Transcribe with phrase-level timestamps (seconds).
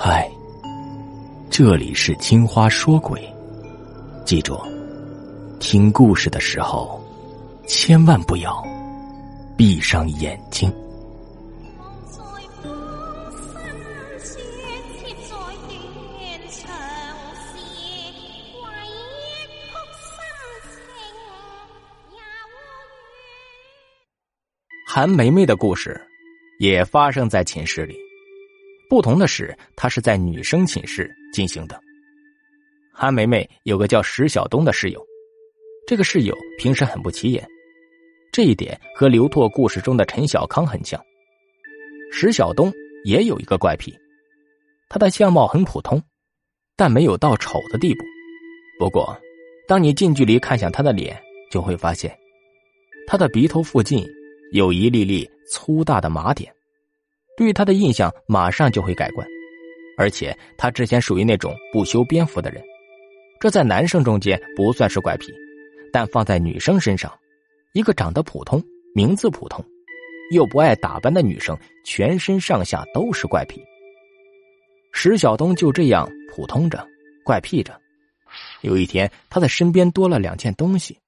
[0.00, 0.30] 嗨，
[1.50, 3.20] 这里是青花说鬼，
[4.24, 4.56] 记住，
[5.58, 7.04] 听故事的时候
[7.66, 8.64] 千万不要
[9.56, 10.72] 闭上眼睛。
[24.86, 26.00] 韩梅梅的故事
[26.60, 28.07] 也发生在寝室里。
[28.88, 31.78] 不同的是，他是在女生寝室进行的。
[32.92, 35.04] 韩梅梅有个叫石晓东的室友，
[35.86, 37.46] 这个室友平时很不起眼，
[38.32, 40.98] 这一点和刘拓故事中的陈小康很像。
[42.10, 42.72] 石晓东
[43.04, 43.94] 也有一个怪癖，
[44.88, 46.02] 他的相貌很普通，
[46.74, 48.04] 但没有到丑的地步。
[48.78, 49.14] 不过，
[49.68, 51.20] 当你近距离看向他的脸，
[51.50, 52.16] 就会发现，
[53.06, 54.02] 他的鼻头附近
[54.52, 56.50] 有一粒粒粗大的麻点。
[57.38, 59.24] 对他的印象马上就会改观，
[59.96, 62.60] 而且他之前属于那种不修边幅的人，
[63.38, 65.32] 这在男生中间不算是怪癖，
[65.92, 67.16] 但放在女生身上，
[67.74, 68.60] 一个长得普通、
[68.92, 69.64] 名字普通，
[70.32, 73.62] 又不爱打扮的女生，全身上下都是怪癖。
[74.92, 76.84] 石晓东就这样普通着、
[77.24, 77.80] 怪癖着。
[78.62, 80.98] 有一天，他的身边多了两件东西，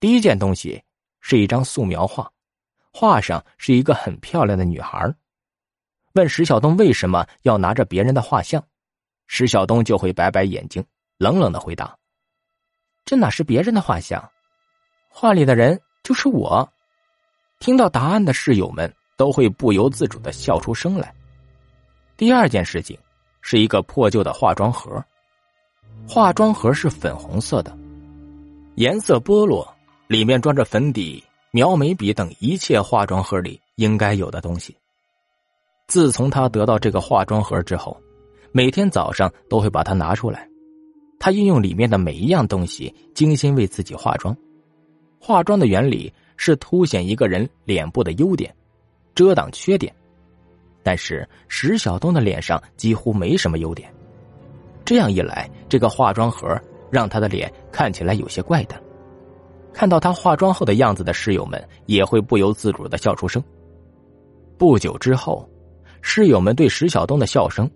[0.00, 0.82] 第一件东西
[1.20, 2.28] 是一张素描画，
[2.92, 5.14] 画上是一个很漂亮的女孩。
[6.14, 8.64] 问石晓东为什么要拿着别人的画像，
[9.26, 10.84] 石晓东就会摆摆眼睛，
[11.18, 11.98] 冷冷的回答
[13.04, 14.30] ：“这哪是别人的画像，
[15.08, 16.72] 画里的人就是我。”
[17.58, 21.12] 听到答案的室友们都会不由自主的笑出声来。
[22.16, 22.96] 第二件事情
[23.40, 25.04] 是一个破旧的化妆盒，
[26.06, 27.76] 化妆盒是粉红色的，
[28.76, 29.68] 颜色剥落，
[30.06, 34.76] 里面装着粉底、描眉笔等一切化妆盒里应该有的东西。
[35.86, 37.96] 自从他得到这个化妆盒之后，
[38.52, 40.48] 每天早上都会把它拿出来。
[41.18, 44.36] 他运用里面的每一样东西，精心为自己化妆。
[45.20, 48.54] 化妆的原理是凸显一个人脸部的优点，
[49.14, 49.94] 遮挡缺点。
[50.82, 53.92] 但是石晓东的脸上几乎没什么优点，
[54.84, 56.58] 这样一来，这个化妆盒
[56.90, 58.80] 让他的脸看起来有些怪诞。
[59.72, 63.42] 看到他化妆后的样子的室友们也会不由自主的笑出声。
[64.56, 65.46] 不久之后。
[66.06, 67.68] 室友们对石晓东的笑声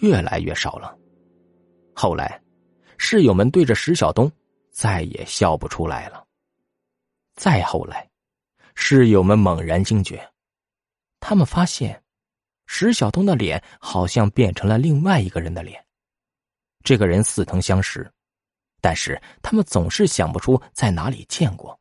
[0.00, 0.98] 越来越少了。
[1.94, 2.42] 后来，
[2.98, 4.30] 室友们对着石晓东
[4.72, 6.26] 再也笑不出来了。
[7.36, 8.06] 再后来，
[8.74, 10.28] 室友们猛然惊觉，
[11.20, 12.02] 他们发现
[12.66, 15.82] 石晓东的脸好像变成了另外一个人的脸。
[16.82, 18.10] 这个人似曾相识，
[18.80, 21.78] 但是他们总是想不出在哪里见过。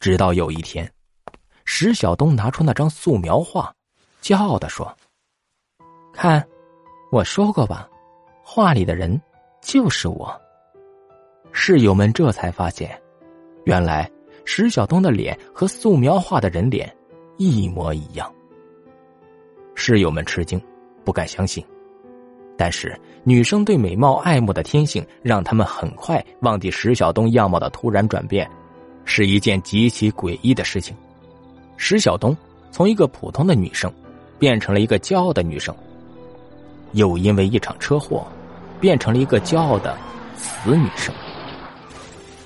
[0.00, 0.90] 直到有一天，
[1.66, 3.72] 石晓东拿出那张素描画。
[4.24, 4.90] 骄傲的说
[6.10, 6.42] ：“看，
[7.12, 7.86] 我说过吧，
[8.42, 9.20] 画里的人
[9.60, 10.34] 就是我。”
[11.52, 12.98] 室友们这才发现，
[13.64, 14.10] 原来
[14.46, 16.90] 石晓东的脸和素描画的人脸
[17.36, 18.32] 一模一样。
[19.74, 20.58] 室友们吃惊，
[21.04, 21.62] 不敢相信。
[22.56, 28.50] 但是女生对美貌爱慕的天性，让他们很快忘记石晓东样貌的突然转变，
[29.04, 30.96] 是一件极其诡异的事情。
[31.76, 32.34] 石晓东
[32.70, 33.92] 从一个普通的女生。
[34.38, 35.74] 变成了一个骄傲的女生，
[36.92, 38.26] 又因为一场车祸，
[38.80, 39.96] 变成了一个骄傲的
[40.36, 41.14] 死女生。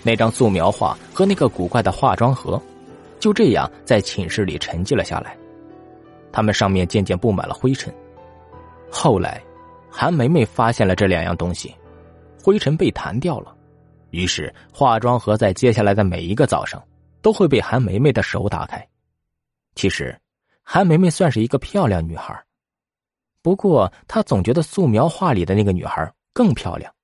[0.02, 2.60] 那张素描画和那个古怪的化妆盒，
[3.18, 5.36] 就这样在寝室里沉寂了下来。
[6.30, 7.92] 它们上面渐渐布满了灰尘。
[8.90, 9.42] 后来，
[9.90, 11.74] 韩梅梅发现了这两样东西，
[12.42, 13.54] 灰尘被弹掉了，
[14.10, 16.82] 于是化妆盒在接下来的每一个早上
[17.20, 18.86] 都会被韩梅梅的手打开。
[19.74, 20.16] 其实。
[20.70, 22.44] 韩梅梅算是一个漂亮女孩，
[23.40, 26.94] 不过她总觉得素描画里的那个女孩更漂亮。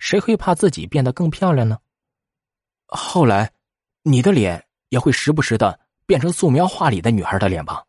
[0.00, 1.78] 谁会怕自己变得更漂亮呢？
[2.86, 3.52] 后来，
[4.02, 7.84] 你的脸也会时不时的变成素描画里的女孩的脸吧？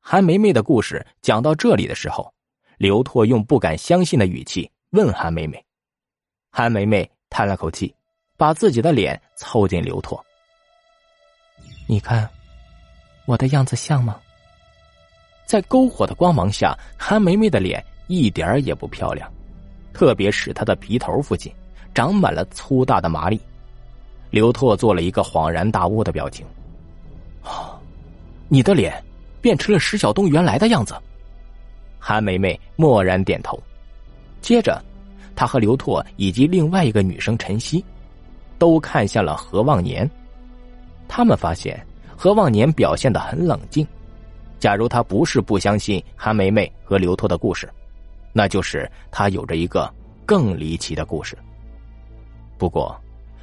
[0.00, 2.32] 韩梅梅的故事讲到这里的时候，
[2.78, 5.62] 刘拓用不敢相信的语气问韩梅梅。
[6.50, 7.94] 韩梅梅叹了口气，
[8.38, 10.24] 把自己的脸凑近刘拓，
[11.86, 12.26] 你看。
[13.26, 14.20] 我的样子像吗？
[15.46, 19.30] 在篝火的光芒下，韩梅梅的脸一点也不漂亮，
[19.92, 21.52] 特别是她的鼻头附近
[21.94, 23.40] 长满了粗大的麻粒。
[24.30, 26.44] 刘拓做了一个恍然大悟的表情
[27.44, 27.78] ：“哦，
[28.48, 29.02] 你的脸
[29.40, 30.94] 变成了石晓东原来的样子。”
[32.00, 33.62] 韩梅梅默然点头。
[34.40, 34.82] 接着，
[35.36, 37.84] 她和刘拓以及另外一个女生陈曦，
[38.58, 40.10] 都看向了何望年。
[41.06, 41.80] 他们发现。
[42.16, 43.84] 何望年表现的很冷静，
[44.64, 47.70] 假如他不是不相信韩梅梅和刘拓的故事，
[48.32, 49.92] 那就是他有着一个
[50.24, 51.36] 更离奇的故事。
[52.56, 52.98] 不过，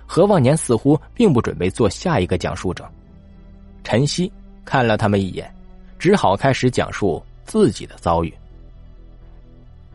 [0.07, 2.89] 何望年似乎并不准备做下一个讲述者。
[3.83, 4.33] 陈曦
[4.65, 5.53] 看了他们一眼，
[5.99, 8.33] 只好开始讲述自己的遭遇。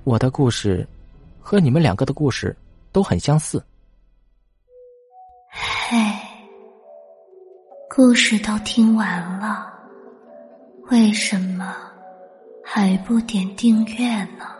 [0.05, 0.87] 我的故事，
[1.41, 2.57] 和你们两个的故事
[2.93, 3.61] 都很相似。
[5.51, 5.99] 嘿，
[7.91, 9.76] 故事都听完了，
[10.89, 11.77] 为什么
[12.63, 14.56] 还不点订阅呢？